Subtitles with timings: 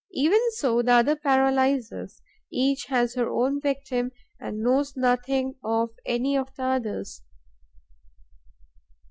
[0.13, 2.23] Even so the other paralyzers.
[2.51, 7.21] Each has her own victim and knows nothing of any of the others.